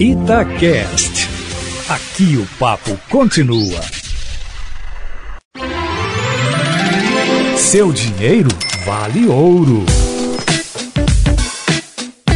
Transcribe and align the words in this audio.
Itacast. 0.00 1.28
Aqui 1.88 2.36
o 2.36 2.46
papo 2.56 2.96
continua. 3.10 3.80
Seu 7.56 7.92
dinheiro 7.92 8.48
vale 8.86 9.26
ouro. 9.26 9.84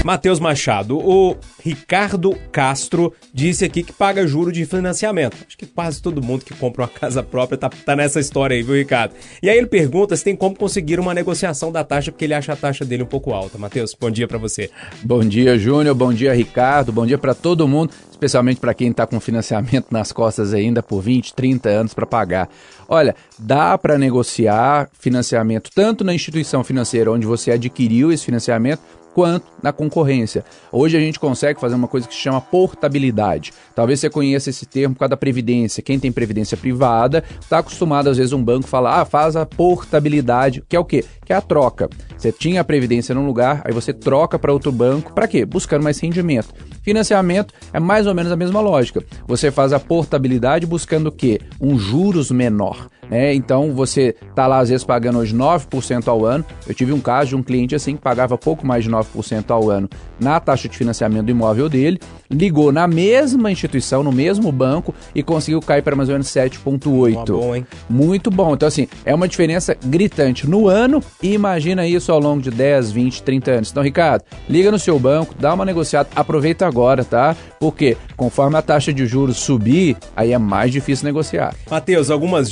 Matheus 0.04 0.40
Machado, 0.40 0.98
o 0.98 1.36
Ricardo 1.62 2.36
Castro 2.50 3.12
disse 3.32 3.64
aqui 3.64 3.84
que 3.84 3.92
paga 3.92 4.26
juro 4.26 4.50
de 4.50 4.66
financiamento. 4.66 5.36
Acho 5.46 5.56
que 5.56 5.64
quase 5.64 6.02
todo 6.02 6.22
mundo 6.22 6.44
que 6.44 6.52
compra 6.54 6.82
uma 6.82 6.88
casa 6.88 7.22
própria 7.22 7.56
tá, 7.56 7.70
tá 7.70 7.94
nessa 7.94 8.18
história 8.18 8.56
aí, 8.56 8.62
viu, 8.64 8.74
Ricardo? 8.74 9.14
E 9.40 9.48
aí 9.48 9.56
ele 9.56 9.68
pergunta 9.68 10.16
se 10.16 10.24
tem 10.24 10.34
como 10.34 10.56
conseguir 10.56 10.98
uma 10.98 11.14
negociação 11.14 11.70
da 11.70 11.84
taxa, 11.84 12.10
porque 12.10 12.24
ele 12.24 12.34
acha 12.34 12.52
a 12.52 12.56
taxa 12.56 12.84
dele 12.84 13.04
um 13.04 13.06
pouco 13.06 13.32
alta. 13.32 13.56
Matheus, 13.58 13.96
bom 13.98 14.10
dia 14.10 14.26
para 14.26 14.38
você. 14.38 14.70
Bom 15.04 15.20
dia, 15.20 15.56
Júnior. 15.56 15.94
Bom 15.94 16.12
dia, 16.12 16.34
Ricardo. 16.34 16.90
Bom 16.92 17.06
dia 17.06 17.18
para 17.18 17.32
todo 17.32 17.68
mundo, 17.68 17.92
especialmente 18.10 18.60
para 18.60 18.74
quem 18.74 18.90
está 18.90 19.06
com 19.06 19.20
financiamento 19.20 19.86
nas 19.92 20.10
costas 20.10 20.52
ainda 20.52 20.82
por 20.82 21.00
20, 21.00 21.32
30 21.32 21.68
anos 21.68 21.94
para 21.94 22.06
pagar. 22.06 22.48
Olha, 22.88 23.14
dá 23.38 23.78
para 23.78 23.96
negociar 23.96 24.90
financiamento 24.98 25.70
tanto 25.72 26.02
na 26.02 26.12
instituição 26.12 26.64
financeira 26.64 27.12
onde 27.12 27.24
você 27.24 27.52
adquiriu 27.52 28.10
esse 28.10 28.24
financiamento, 28.24 28.82
quanto 29.14 29.46
na 29.62 29.72
concorrência. 29.72 30.44
Hoje 30.70 30.96
a 30.96 31.00
gente 31.00 31.18
consegue 31.18 31.60
fazer 31.60 31.74
uma 31.74 31.88
coisa 31.88 32.08
que 32.08 32.14
se 32.14 32.20
chama 32.20 32.40
portabilidade. 32.40 33.52
Talvez 33.74 34.00
você 34.00 34.10
conheça 34.10 34.50
esse 34.50 34.66
termo 34.66 34.94
por 34.94 35.00
causa 35.00 35.10
da 35.10 35.16
previdência. 35.16 35.82
Quem 35.82 35.98
tem 35.98 36.10
previdência 36.10 36.56
privada 36.56 37.22
está 37.40 37.58
acostumado, 37.58 38.08
às 38.08 38.16
vezes, 38.16 38.32
um 38.32 38.42
banco 38.42 38.66
falar, 38.66 39.00
ah, 39.00 39.04
faz 39.04 39.36
a 39.36 39.46
portabilidade, 39.46 40.62
que 40.68 40.76
é 40.76 40.80
o 40.80 40.84
quê? 40.84 41.04
Que 41.24 41.32
é 41.32 41.36
a 41.36 41.40
troca. 41.40 41.88
Você 42.16 42.32
tinha 42.32 42.60
a 42.60 42.64
previdência 42.64 43.14
num 43.14 43.26
lugar, 43.26 43.62
aí 43.64 43.72
você 43.72 43.92
troca 43.92 44.38
para 44.38 44.52
outro 44.52 44.72
banco, 44.72 45.12
para 45.12 45.28
quê? 45.28 45.44
Buscando 45.44 45.82
mais 45.82 45.98
rendimento. 46.00 46.54
Financiamento 46.82 47.54
é 47.72 47.78
mais 47.78 48.06
ou 48.06 48.14
menos 48.14 48.32
a 48.32 48.36
mesma 48.36 48.60
lógica. 48.60 49.02
Você 49.26 49.50
faz 49.50 49.72
a 49.72 49.80
portabilidade 49.80 50.66
buscando 50.66 51.08
o 51.08 51.12
quê? 51.12 51.40
Um 51.60 51.78
juros 51.78 52.30
menor. 52.30 52.88
Né? 53.12 53.34
Então 53.34 53.72
você 53.74 54.16
está 54.30 54.46
lá 54.46 54.58
às 54.58 54.70
vezes 54.70 54.84
pagando 54.84 55.18
hoje 55.18 55.36
9% 55.36 56.08
ao 56.08 56.24
ano. 56.24 56.42
Eu 56.66 56.74
tive 56.74 56.94
um 56.94 57.00
caso 57.00 57.28
de 57.28 57.36
um 57.36 57.42
cliente 57.42 57.74
assim 57.74 57.94
que 57.94 58.00
pagava 58.00 58.38
pouco 58.38 58.66
mais 58.66 58.84
de 58.84 58.90
9% 58.90 59.50
ao 59.50 59.68
ano 59.68 59.88
na 60.18 60.40
taxa 60.40 60.66
de 60.66 60.78
financiamento 60.78 61.26
do 61.26 61.30
imóvel 61.30 61.68
dele, 61.68 62.00
ligou 62.30 62.72
na 62.72 62.86
mesma 62.86 63.50
instituição, 63.50 64.02
no 64.02 64.12
mesmo 64.12 64.50
banco 64.50 64.94
e 65.14 65.22
conseguiu 65.22 65.60
cair 65.60 65.82
para 65.82 65.94
mais 65.94 66.08
ou 66.08 66.14
menos 66.14 66.28
7,8. 66.28 67.26
Bom, 67.26 67.54
hein? 67.54 67.66
Muito 67.90 68.30
bom. 68.30 68.54
Então, 68.54 68.68
assim, 68.68 68.88
é 69.04 69.14
uma 69.14 69.28
diferença 69.28 69.76
gritante 69.84 70.48
no 70.48 70.68
ano 70.68 71.02
e 71.22 71.34
imagina 71.34 71.86
isso 71.86 72.10
ao 72.12 72.20
longo 72.20 72.40
de 72.40 72.50
10, 72.50 72.92
20, 72.92 73.22
30 73.22 73.50
anos. 73.50 73.70
Então, 73.70 73.82
Ricardo, 73.82 74.24
liga 74.48 74.70
no 74.70 74.78
seu 74.78 74.98
banco, 74.98 75.34
dá 75.38 75.52
uma 75.52 75.64
negociada, 75.64 76.08
aproveita 76.14 76.66
agora, 76.66 77.04
tá? 77.04 77.36
Porque 77.60 77.96
conforme 78.16 78.56
a 78.56 78.62
taxa 78.62 78.92
de 78.92 79.04
juros 79.04 79.36
subir, 79.36 79.96
aí 80.16 80.32
é 80.32 80.38
mais 80.38 80.70
difícil 80.70 81.04
negociar. 81.04 81.54
Matheus, 81.68 82.10
algumas 82.10 82.50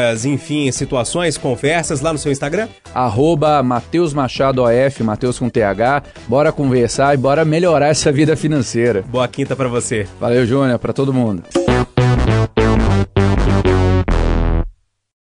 dicas, 0.00 0.24
enfim, 0.24 0.70
situações, 0.72 1.36
conversas 1.36 2.00
lá 2.00 2.12
no 2.12 2.18
seu 2.18 2.32
Instagram? 2.32 2.68
Arroba 2.94 3.62
Matheus 3.62 4.14
Machado 4.14 4.62
OF, 4.62 5.02
Matheus 5.02 5.38
com 5.38 5.48
TH. 5.48 6.02
Bora 6.26 6.50
conversar 6.50 7.14
e 7.14 7.16
bora 7.16 7.44
melhorar 7.44 7.88
essa 7.88 8.10
vida 8.10 8.36
financeira. 8.36 9.02
Boa 9.02 9.28
quinta 9.28 9.54
para 9.54 9.68
você. 9.68 10.06
Valeu, 10.18 10.46
Júnior, 10.46 10.78
para 10.78 10.92
todo 10.92 11.12
mundo. 11.12 11.42